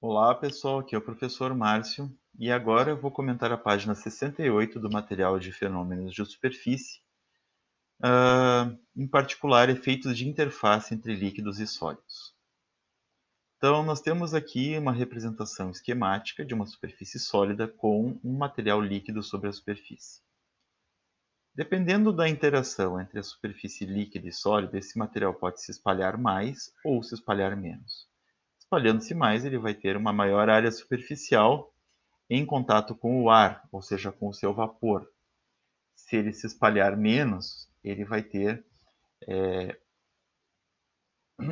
Olá 0.00 0.32
pessoal, 0.32 0.78
aqui 0.78 0.94
é 0.94 0.98
o 0.98 1.02
professor 1.02 1.52
Márcio 1.52 2.16
e 2.38 2.52
agora 2.52 2.92
eu 2.92 3.00
vou 3.00 3.10
comentar 3.10 3.50
a 3.50 3.58
página 3.58 3.96
68 3.96 4.78
do 4.78 4.88
material 4.88 5.40
de 5.40 5.50
fenômenos 5.50 6.14
de 6.14 6.24
superfície, 6.24 7.00
uh, 8.00 8.78
em 8.96 9.08
particular 9.08 9.68
efeitos 9.68 10.16
de 10.16 10.28
interface 10.28 10.94
entre 10.94 11.16
líquidos 11.16 11.58
e 11.58 11.66
sólidos. 11.66 12.32
Então 13.56 13.82
nós 13.82 14.00
temos 14.00 14.34
aqui 14.34 14.78
uma 14.78 14.92
representação 14.92 15.68
esquemática 15.68 16.44
de 16.44 16.54
uma 16.54 16.64
superfície 16.64 17.18
sólida 17.18 17.66
com 17.66 18.20
um 18.22 18.38
material 18.38 18.80
líquido 18.80 19.20
sobre 19.20 19.48
a 19.48 19.52
superfície. 19.52 20.22
Dependendo 21.52 22.12
da 22.12 22.28
interação 22.28 23.00
entre 23.00 23.18
a 23.18 23.24
superfície 23.24 23.84
líquida 23.84 24.28
e 24.28 24.32
sólida, 24.32 24.78
esse 24.78 24.96
material 24.96 25.34
pode 25.34 25.60
se 25.60 25.72
espalhar 25.72 26.16
mais 26.16 26.72
ou 26.84 27.02
se 27.02 27.16
espalhar 27.16 27.56
menos. 27.56 28.07
Espalhando-se 28.68 29.14
mais, 29.14 29.46
ele 29.46 29.56
vai 29.56 29.72
ter 29.72 29.96
uma 29.96 30.12
maior 30.12 30.50
área 30.50 30.70
superficial 30.70 31.74
em 32.28 32.44
contato 32.44 32.94
com 32.94 33.22
o 33.22 33.30
ar, 33.30 33.66
ou 33.72 33.80
seja, 33.80 34.12
com 34.12 34.28
o 34.28 34.34
seu 34.34 34.52
vapor. 34.52 35.10
Se 35.94 36.16
ele 36.16 36.34
se 36.34 36.46
espalhar 36.46 36.94
menos, 36.94 37.66
ele 37.82 38.04
vai 38.04 38.22
ter 38.22 38.62
é, 39.26 39.80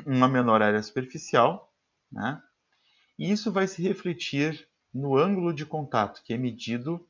uma 0.05 0.29
menor 0.29 0.61
área 0.61 0.83
superficial, 0.83 1.75
né? 2.13 2.43
e 3.19 3.33
isso 3.33 3.51
vai 3.51 3.67
se 3.67 3.81
refletir 3.81 4.69
no 4.93 5.17
ângulo 5.17 5.55
de 5.55 5.65
contato, 5.65 6.23
que 6.23 6.35
é 6.35 6.37
medido 6.37 7.09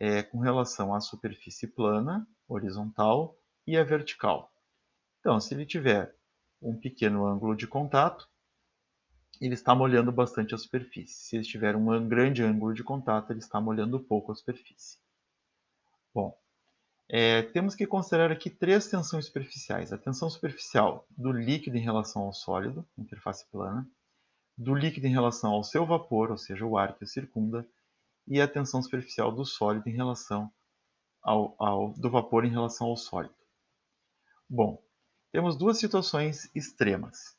é, 0.00 0.20
com 0.24 0.40
relação 0.40 0.92
à 0.92 1.00
superfície 1.00 1.68
plana, 1.68 2.26
horizontal 2.48 3.38
e 3.64 3.76
a 3.76 3.84
vertical. 3.84 4.52
Então, 5.20 5.38
se 5.38 5.54
ele 5.54 5.64
tiver 5.64 6.12
um 6.60 6.76
pequeno 6.76 7.24
ângulo 7.24 7.54
de 7.54 7.68
contato, 7.68 8.28
ele 9.40 9.54
está 9.54 9.74
molhando 9.74 10.12
bastante 10.12 10.54
a 10.54 10.58
superfície. 10.58 11.14
Se 11.14 11.36
ele 11.36 11.44
tiver 11.44 11.76
um 11.76 12.08
grande 12.08 12.42
ângulo 12.42 12.74
de 12.74 12.82
contato, 12.82 13.30
ele 13.30 13.40
está 13.40 13.60
molhando 13.60 14.00
pouco 14.00 14.32
a 14.32 14.34
superfície. 14.34 14.98
Bom, 16.12 16.36
é, 17.08 17.42
temos 17.42 17.74
que 17.74 17.86
considerar 17.86 18.30
aqui 18.32 18.48
três 18.48 18.86
tensões 18.88 19.26
superficiais. 19.26 19.92
A 19.92 19.98
tensão 19.98 20.30
superficial 20.30 21.06
do 21.10 21.32
líquido 21.32 21.76
em 21.76 21.82
relação 21.82 22.22
ao 22.22 22.32
sólido, 22.32 22.86
interface 22.96 23.44
plana, 23.50 23.88
do 24.56 24.74
líquido 24.74 25.06
em 25.06 25.12
relação 25.12 25.52
ao 25.52 25.64
seu 25.64 25.84
vapor, 25.84 26.30
ou 26.30 26.38
seja, 26.38 26.64
o 26.64 26.78
ar 26.78 26.94
que 26.94 27.04
o 27.04 27.06
circunda, 27.06 27.66
e 28.26 28.40
a 28.40 28.48
tensão 28.48 28.82
superficial 28.82 29.30
do 29.32 29.44
sólido 29.44 29.88
em 29.88 29.92
relação 29.92 30.50
ao, 31.22 31.54
ao 31.58 31.92
do 31.94 32.10
vapor 32.10 32.44
em 32.44 32.50
relação 32.50 32.86
ao 32.86 32.96
sólido. 32.96 33.34
Bom, 34.48 34.82
temos 35.32 35.56
duas 35.56 35.78
situações 35.78 36.50
extremas. 36.54 37.33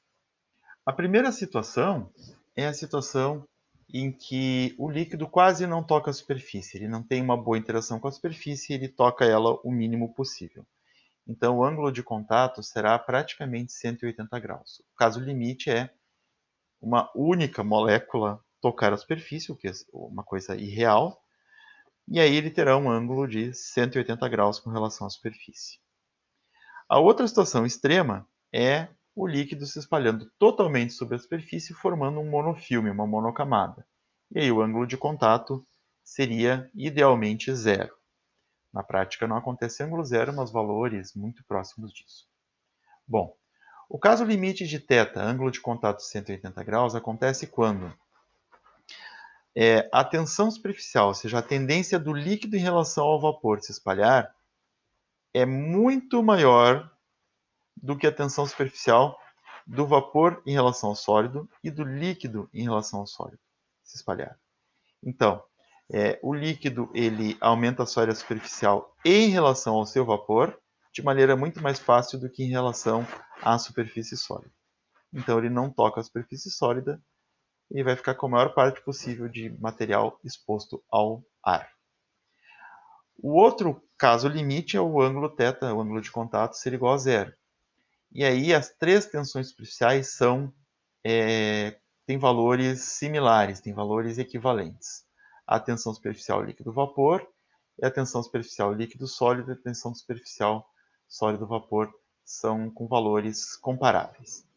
A 0.85 0.93
primeira 0.93 1.31
situação 1.31 2.13
é 2.55 2.67
a 2.67 2.73
situação 2.73 3.43
em 3.91 4.11
que 4.11 4.75
o 4.77 4.87
líquido 4.87 5.27
quase 5.27 5.65
não 5.65 5.83
toca 5.83 6.11
a 6.11 6.13
superfície, 6.13 6.77
ele 6.77 6.87
não 6.87 7.01
tem 7.01 7.23
uma 7.23 7.35
boa 7.35 7.57
interação 7.57 7.99
com 7.99 8.07
a 8.07 8.11
superfície, 8.11 8.73
ele 8.73 8.87
toca 8.87 9.25
ela 9.25 9.59
o 9.63 9.71
mínimo 9.71 10.13
possível. 10.13 10.63
Então, 11.27 11.57
o 11.57 11.65
ângulo 11.65 11.91
de 11.91 12.03
contato 12.03 12.61
será 12.61 12.99
praticamente 12.99 13.73
180 13.73 14.39
graus. 14.39 14.79
O 14.93 14.95
caso 14.95 15.19
limite 15.19 15.71
é 15.71 15.91
uma 16.79 17.11
única 17.15 17.63
molécula 17.63 18.39
tocar 18.61 18.93
a 18.93 18.97
superfície, 18.97 19.51
o 19.51 19.55
que 19.55 19.67
é 19.67 19.71
uma 19.91 20.23
coisa 20.23 20.55
irreal, 20.55 21.19
e 22.07 22.19
aí 22.19 22.35
ele 22.35 22.51
terá 22.51 22.77
um 22.77 22.91
ângulo 22.91 23.27
de 23.27 23.51
180 23.55 24.29
graus 24.29 24.59
com 24.59 24.69
relação 24.69 25.07
à 25.07 25.09
superfície. 25.09 25.79
A 26.87 26.99
outra 26.99 27.27
situação 27.27 27.65
extrema 27.65 28.27
é 28.53 28.87
o 29.15 29.25
líquido 29.25 29.65
se 29.65 29.79
espalhando 29.79 30.29
totalmente 30.37 30.93
sobre 30.93 31.15
a 31.15 31.19
superfície, 31.19 31.73
formando 31.73 32.19
um 32.19 32.29
monofilme, 32.29 32.89
uma 32.89 33.07
monocamada. 33.07 33.87
E 34.29 34.39
aí 34.39 34.51
o 34.51 34.61
ângulo 34.61 34.85
de 34.85 34.97
contato 34.97 35.65
seria 36.03 36.69
idealmente 36.75 37.53
zero. 37.55 37.95
Na 38.73 38.83
prática 38.83 39.25
não 39.25 39.37
acontece 39.37 39.81
ângulo 39.81 40.03
zero, 40.03 40.35
mas 40.35 40.51
valores 40.51 41.15
muito 41.15 41.45
próximos 41.45 41.93
disso. 41.93 42.27
Bom, 43.07 43.37
o 43.87 43.97
caso 43.97 44.25
limite 44.25 44.67
de 44.67 44.79
θ, 44.79 45.17
ângulo 45.17 45.49
de 45.49 45.61
contato 45.61 46.01
180 46.01 46.61
graus, 46.63 46.93
acontece 46.93 47.47
quando 47.47 47.93
é, 49.55 49.87
a 49.93 50.03
tensão 50.03 50.51
superficial, 50.51 51.07
ou 51.07 51.13
seja, 51.13 51.39
a 51.39 51.41
tendência 51.41 51.97
do 51.97 52.11
líquido 52.11 52.57
em 52.57 52.59
relação 52.59 53.05
ao 53.05 53.21
vapor 53.21 53.61
se 53.61 53.71
espalhar, 53.71 54.35
é 55.33 55.45
muito 55.45 56.21
maior 56.21 56.91
do 57.75 57.97
que 57.97 58.07
a 58.07 58.11
tensão 58.11 58.45
superficial 58.45 59.19
do 59.65 59.85
vapor 59.85 60.41
em 60.45 60.53
relação 60.53 60.89
ao 60.89 60.95
sólido 60.95 61.49
e 61.63 61.71
do 61.71 61.83
líquido 61.83 62.49
em 62.53 62.63
relação 62.63 62.99
ao 62.99 63.07
sólido 63.07 63.39
se 63.83 63.97
espalhar. 63.97 64.37
Então, 65.03 65.43
é, 65.91 66.19
o 66.23 66.33
líquido 66.33 66.89
ele 66.93 67.37
aumenta 67.39 67.83
a 67.83 67.85
sua 67.85 68.03
área 68.03 68.15
superficial 68.15 68.95
em 69.05 69.29
relação 69.29 69.75
ao 69.75 69.85
seu 69.85 70.03
vapor 70.03 70.59
de 70.91 71.03
maneira 71.03 71.35
muito 71.35 71.61
mais 71.61 71.79
fácil 71.79 72.19
do 72.19 72.29
que 72.29 72.43
em 72.43 72.49
relação 72.49 73.05
à 73.41 73.57
superfície 73.59 74.17
sólida. 74.17 74.51
Então, 75.13 75.37
ele 75.37 75.49
não 75.49 75.69
toca 75.69 75.99
a 75.99 76.03
superfície 76.03 76.49
sólida 76.49 77.01
e 77.71 77.83
vai 77.83 77.95
ficar 77.95 78.15
com 78.15 78.27
a 78.27 78.29
maior 78.29 78.53
parte 78.53 78.81
possível 78.81 79.27
de 79.27 79.49
material 79.59 80.19
exposto 80.23 80.83
ao 80.89 81.23
ar. 81.43 81.69
O 83.17 83.33
outro 83.33 83.81
caso 83.97 84.27
limite 84.27 84.77
é 84.77 84.81
o 84.81 85.01
ângulo 85.01 85.29
θ, 85.29 85.73
o 85.73 85.81
ângulo 85.81 86.01
de 86.01 86.11
contato, 86.11 86.53
ser 86.53 86.73
igual 86.73 86.93
a 86.93 86.97
zero. 86.97 87.33
E 88.15 88.23
aí 88.23 88.53
as 88.53 88.69
três 88.69 89.05
tensões 89.05 89.49
superficiais 89.49 90.13
são 90.13 90.53
é, 91.03 91.77
têm 92.07 92.17
valores 92.17 92.79
similares, 92.79 93.59
têm 93.59 93.73
valores 93.73 94.17
equivalentes. 94.17 95.05
A 95.45 95.59
tensão 95.59 95.93
superficial 95.93 96.41
líquido-vapor 96.41 97.27
e 97.77 97.85
a 97.85 97.91
tensão 97.91 98.23
superficial 98.23 98.71
líquido-sólido 98.71 99.51
e 99.51 99.53
a 99.53 99.61
tensão 99.61 99.93
superficial 99.93 100.65
sólido-vapor 101.09 101.93
são 102.23 102.71
com 102.71 102.87
valores 102.87 103.57
comparáveis. 103.57 104.47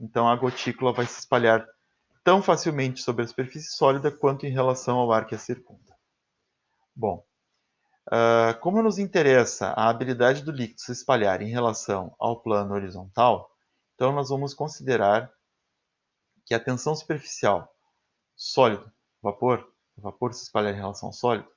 Então 0.00 0.26
a 0.26 0.34
gotícula 0.34 0.90
vai 0.90 1.04
se 1.04 1.18
espalhar 1.18 1.68
tão 2.24 2.42
facilmente 2.42 3.02
sobre 3.02 3.26
a 3.26 3.28
superfície 3.28 3.76
sólida 3.76 4.10
quanto 4.10 4.46
em 4.46 4.50
relação 4.50 4.96
ao 4.96 5.12
ar 5.12 5.26
que 5.26 5.34
a 5.34 5.38
circunda. 5.38 5.94
Bom, 6.94 7.22
Uh, 8.06 8.58
como 8.60 8.80
nos 8.82 8.98
interessa 8.98 9.70
a 9.70 9.88
habilidade 9.88 10.42
do 10.44 10.52
líquido 10.52 10.80
se 10.80 10.92
espalhar 10.92 11.42
em 11.42 11.50
relação 11.50 12.14
ao 12.20 12.40
plano 12.40 12.72
horizontal, 12.72 13.50
então 13.94 14.12
nós 14.12 14.28
vamos 14.28 14.54
considerar 14.54 15.32
que 16.44 16.54
a 16.54 16.60
tensão 16.60 16.94
superficial 16.94 17.68
sólido, 18.36 18.88
vapor, 19.20 19.68
vapor 19.96 20.32
se 20.32 20.44
espalhar 20.44 20.72
em 20.72 20.76
relação 20.76 21.08
ao 21.08 21.12
sólido, 21.12 21.48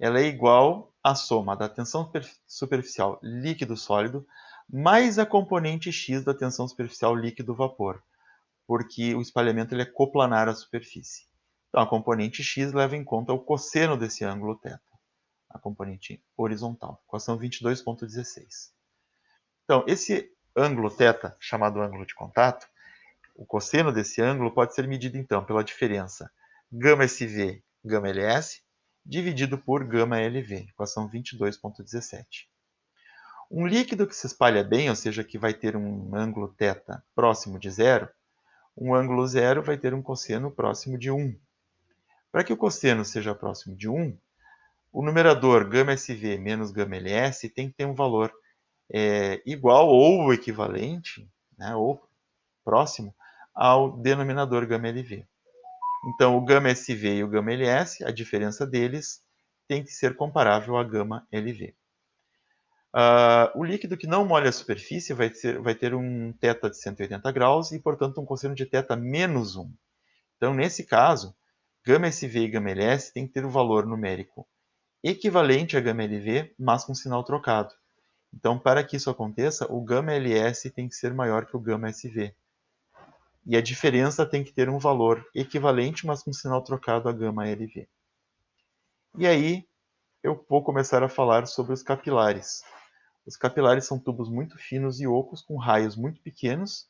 ela 0.00 0.18
é 0.18 0.24
igual 0.24 0.94
à 1.04 1.14
soma 1.14 1.54
da 1.54 1.68
tensão 1.68 2.10
superficial 2.46 3.18
líquido-sólido 3.22 4.26
mais 4.72 5.18
a 5.18 5.26
componente 5.26 5.92
x 5.92 6.24
da 6.24 6.32
tensão 6.32 6.66
superficial 6.66 7.14
líquido-vapor, 7.14 8.02
porque 8.66 9.14
o 9.14 9.20
espalhamento 9.20 9.74
ele 9.74 9.82
é 9.82 9.86
coplanar 9.86 10.48
à 10.48 10.54
superfície. 10.54 11.26
Então, 11.68 11.82
a 11.82 11.86
componente 11.86 12.42
x 12.42 12.72
leva 12.72 12.96
em 12.96 13.04
conta 13.04 13.34
o 13.34 13.38
cosseno 13.38 13.96
desse 13.96 14.24
ângulo 14.24 14.58
θ 14.58 14.80
a 15.52 15.58
componente 15.58 16.22
horizontal, 16.36 17.02
equação 17.06 17.38
22.16. 17.38 18.72
Então, 19.64 19.84
esse 19.86 20.30
ângulo 20.56 20.90
θ, 20.90 21.34
chamado 21.40 21.80
ângulo 21.80 22.04
de 22.06 22.14
contato, 22.14 22.66
o 23.34 23.46
cosseno 23.46 23.92
desse 23.92 24.20
ângulo 24.20 24.52
pode 24.52 24.74
ser 24.74 24.86
medido, 24.86 25.16
então, 25.16 25.44
pela 25.44 25.64
diferença 25.64 26.30
gama 26.70 27.04
SV, 27.04 27.62
gama 27.84 28.08
LS, 28.08 28.62
dividido 29.04 29.58
por 29.58 29.84
gama 29.84 30.18
LV, 30.18 30.68
equação 30.70 31.08
22.17. 31.08 32.46
Um 33.50 33.66
líquido 33.66 34.06
que 34.06 34.16
se 34.16 34.26
espalha 34.26 34.64
bem, 34.64 34.88
ou 34.88 34.96
seja, 34.96 35.22
que 35.22 35.36
vai 35.36 35.52
ter 35.52 35.76
um 35.76 36.14
ângulo 36.14 36.54
θ 36.56 37.02
próximo 37.14 37.58
de 37.58 37.70
zero, 37.70 38.08
um 38.76 38.94
ângulo 38.94 39.26
zero 39.26 39.62
vai 39.62 39.76
ter 39.76 39.92
um 39.92 40.02
cosseno 40.02 40.50
próximo 40.50 40.96
de 40.98 41.10
1. 41.10 41.38
Para 42.30 42.42
que 42.42 42.52
o 42.52 42.56
cosseno 42.56 43.04
seja 43.04 43.34
próximo 43.34 43.76
de 43.76 43.88
1, 43.88 44.16
o 44.91 45.03
numerador 45.03 45.69
γSV 45.69 46.39
menos 46.39 46.71
γLS 46.71 47.49
tem 47.49 47.69
que 47.69 47.75
ter 47.75 47.85
um 47.85 47.93
valor 47.93 48.33
é, 48.91 49.41
igual 49.45 49.87
ou 49.87 50.33
equivalente, 50.33 51.29
né, 51.57 51.75
ou 51.75 52.01
próximo, 52.63 53.13
ao 53.53 53.97
denominador 53.97 54.65
γLV. 54.65 55.25
Então, 56.05 56.37
o 56.37 56.45
γSV 56.45 57.17
e 57.17 57.23
o 57.23 57.29
γLS, 57.29 58.03
a 58.03 58.11
diferença 58.11 58.65
deles 58.65 59.21
tem 59.67 59.83
que 59.83 59.91
ser 59.91 60.15
comparável 60.15 60.77
a 60.77 60.83
γLV. 60.83 61.75
Uh, 62.93 62.99
ah, 62.99 63.51
o 63.53 63.63
líquido 63.63 63.97
que 63.97 64.07
não 64.07 64.25
molha 64.25 64.49
a 64.49 64.51
superfície 64.51 65.13
vai, 65.13 65.29
ser, 65.29 65.59
vai 65.59 65.75
ter 65.75 65.93
um 65.93 66.33
θ 66.33 66.69
de 66.69 66.77
180 66.77 67.31
graus 67.31 67.71
e, 67.71 67.79
portanto, 67.79 68.19
um 68.19 68.25
cosseno 68.25 68.55
de 68.55 68.65
θ 68.65 68.95
menos 68.95 69.55
1. 69.55 69.71
Então, 70.37 70.53
nesse 70.53 70.85
caso, 70.85 71.35
γSV 71.85 72.39
e 72.39 72.47
γLS 72.47 73.11
tem 73.11 73.27
que 73.27 73.33
ter 73.33 73.45
o 73.45 73.49
valor 73.49 73.85
numérico 73.85 74.47
equivalente 75.03 75.77
a 75.77 75.79
γLV, 75.79 76.53
mas 76.57 76.83
com 76.83 76.93
sinal 76.93 77.23
trocado. 77.23 77.73
Então, 78.33 78.59
para 78.59 78.83
que 78.83 78.97
isso 78.97 79.09
aconteça, 79.09 79.71
o 79.71 79.83
γLS 79.83 80.69
tem 80.71 80.87
que 80.87 80.95
ser 80.95 81.13
maior 81.13 81.45
que 81.45 81.55
o 81.55 81.59
γSV. 81.59 82.35
E 83.45 83.55
a 83.55 83.61
diferença 83.61 84.25
tem 84.25 84.43
que 84.43 84.51
ter 84.51 84.69
um 84.69 84.77
valor 84.77 85.25
equivalente, 85.33 86.05
mas 86.05 86.21
com 86.21 86.33
sinal 86.33 86.61
trocado 86.61 87.07
a 87.07 87.13
gama 87.13 87.47
LV. 87.47 87.87
E 89.17 89.25
aí 89.25 89.67
eu 90.21 90.45
vou 90.49 90.61
começar 90.63 91.01
a 91.01 91.09
falar 91.09 91.47
sobre 91.47 91.73
os 91.73 91.81
capilares. 91.81 92.61
Os 93.25 93.37
capilares 93.37 93.85
são 93.85 93.97
tubos 93.97 94.29
muito 94.29 94.57
finos 94.57 94.99
e 94.99 95.07
ocos 95.07 95.41
com 95.41 95.57
raios 95.57 95.95
muito 95.95 96.21
pequenos 96.21 96.89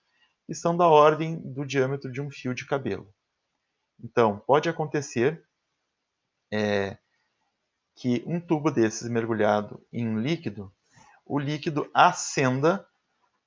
e 0.50 0.56
são 0.56 0.76
da 0.76 0.88
ordem 0.88 1.38
do 1.38 1.66
diâmetro 1.66 2.12
de 2.12 2.22
um 2.22 2.32
fio 2.32 2.54
de 2.54 2.66
cabelo. 2.66 3.14
Então, 4.04 4.40
pode 4.40 4.68
acontecer 4.70 5.44
é, 6.52 6.98
que 7.95 8.23
um 8.27 8.41
tubo 8.41 8.71
desses 8.71 9.09
mergulhado 9.09 9.85
em 9.93 10.09
um 10.09 10.19
líquido, 10.19 10.73
o 11.25 11.39
líquido 11.39 11.91
ascenda 11.95 12.87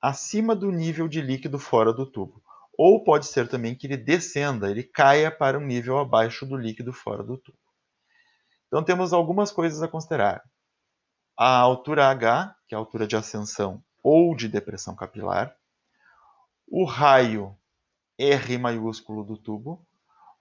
acima 0.00 0.54
do 0.54 0.70
nível 0.70 1.08
de 1.08 1.20
líquido 1.20 1.58
fora 1.58 1.92
do 1.92 2.06
tubo. 2.06 2.42
Ou 2.78 3.02
pode 3.02 3.26
ser 3.26 3.48
também 3.48 3.74
que 3.74 3.86
ele 3.86 3.96
descenda, 3.96 4.70
ele 4.70 4.82
caia 4.82 5.30
para 5.30 5.58
um 5.58 5.66
nível 5.66 5.98
abaixo 5.98 6.44
do 6.44 6.56
líquido 6.56 6.92
fora 6.92 7.22
do 7.22 7.38
tubo. 7.38 7.58
Então 8.66 8.82
temos 8.82 9.12
algumas 9.12 9.50
coisas 9.50 9.82
a 9.82 9.88
considerar. 9.88 10.42
A 11.38 11.58
altura 11.58 12.08
H, 12.08 12.54
que 12.66 12.74
é 12.74 12.76
a 12.76 12.78
altura 12.78 13.06
de 13.06 13.16
ascensão 13.16 13.82
ou 14.02 14.34
de 14.34 14.48
depressão 14.48 14.94
capilar. 14.94 15.54
O 16.66 16.84
raio 16.84 17.56
R 18.18 18.58
maiúsculo 18.58 19.24
do 19.24 19.36
tubo. 19.36 19.85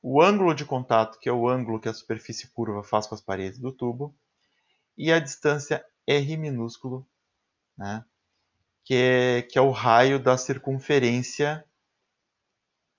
O 0.08 0.22
ângulo 0.22 0.54
de 0.54 0.64
contato, 0.64 1.18
que 1.18 1.28
é 1.28 1.34
o 1.34 1.50
ângulo 1.50 1.80
que 1.80 1.90
a 1.90 1.94
superfície 1.94 2.48
curva 2.50 2.84
faz 2.84 3.08
com 3.08 3.16
as 3.16 3.22
paredes 3.22 3.58
do 3.58 3.72
tubo. 3.72 4.16
E 4.96 5.12
a 5.12 5.18
distância 5.18 5.84
R 6.06 6.38
minúsculo, 6.38 7.10
né, 7.76 8.06
que, 8.84 8.94
é, 8.94 9.42
que 9.42 9.58
é 9.58 9.62
o 9.64 9.72
raio 9.72 10.20
da 10.20 10.38
circunferência 10.38 11.66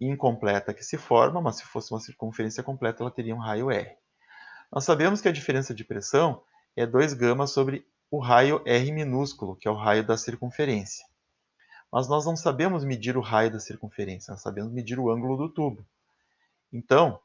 incompleta 0.00 0.74
que 0.74 0.82
se 0.82 0.98
forma, 0.98 1.40
mas 1.40 1.58
se 1.58 1.64
fosse 1.64 1.92
uma 1.92 2.00
circunferência 2.00 2.60
completa, 2.60 3.04
ela 3.04 3.10
teria 3.12 3.36
um 3.36 3.38
raio 3.38 3.70
R. 3.70 3.96
Nós 4.72 4.82
sabemos 4.82 5.20
que 5.20 5.28
a 5.28 5.32
diferença 5.32 5.72
de 5.72 5.84
pressão 5.84 6.42
é 6.74 6.84
2 6.84 7.14
gama 7.14 7.46
sobre 7.46 7.86
o 8.10 8.18
raio 8.18 8.60
R 8.66 8.90
minúsculo, 8.90 9.54
que 9.54 9.68
é 9.68 9.70
o 9.70 9.76
raio 9.76 10.04
da 10.04 10.16
circunferência. 10.16 11.06
Mas 11.92 12.08
nós 12.08 12.26
não 12.26 12.34
sabemos 12.34 12.82
medir 12.82 13.16
o 13.16 13.20
raio 13.20 13.52
da 13.52 13.60
circunferência, 13.60 14.32
nós 14.32 14.42
sabemos 14.42 14.72
medir 14.72 14.98
o 14.98 15.08
ângulo 15.08 15.36
do 15.36 15.48
tubo. 15.48 15.86
Então, 16.75 17.19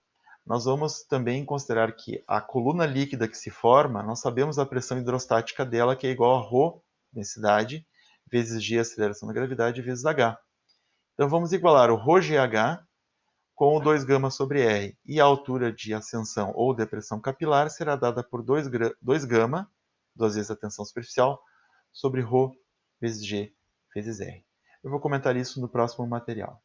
nós 0.46 0.64
vamos 0.64 1.02
também 1.02 1.44
considerar 1.44 1.92
que 1.92 2.22
a 2.26 2.40
coluna 2.40 2.86
líquida 2.86 3.26
que 3.26 3.36
se 3.36 3.50
forma, 3.50 4.02
nós 4.02 4.20
sabemos 4.20 4.58
a 4.58 4.66
pressão 4.66 4.98
hidrostática 4.98 5.64
dela, 5.64 5.96
que 5.96 6.06
é 6.06 6.10
igual 6.10 6.38
a 6.38 6.48
ρ, 6.48 6.80
densidade, 7.12 7.86
vezes 8.30 8.62
g, 8.62 8.78
aceleração 8.78 9.26
da 9.26 9.34
gravidade, 9.34 9.82
vezes 9.82 10.04
h. 10.04 10.38
Então 11.14 11.28
vamos 11.28 11.52
igualar 11.52 11.90
o 11.90 11.96
ρgh 11.96 12.78
com 13.54 13.76
o 13.76 13.80
2 13.80 14.04
gama 14.04 14.30
sobre 14.30 14.60
r. 14.60 14.96
E 15.04 15.20
a 15.20 15.24
altura 15.24 15.72
de 15.72 15.94
ascensão 15.94 16.52
ou 16.54 16.74
depressão 16.74 17.20
capilar 17.20 17.70
será 17.70 17.96
dada 17.96 18.22
por 18.22 18.42
2, 18.42 18.68
2 19.00 19.24
gama, 19.24 19.70
duas 20.14 20.34
vezes 20.34 20.50
a 20.50 20.56
tensão 20.56 20.84
superficial, 20.84 21.42
sobre 21.92 22.20
ρ 22.20 22.28
vezes 23.00 23.26
g 23.26 23.52
vezes 23.94 24.20
r. 24.20 24.44
Eu 24.84 24.90
vou 24.90 25.00
comentar 25.00 25.34
isso 25.36 25.60
no 25.60 25.68
próximo 25.68 26.06
material. 26.06 26.62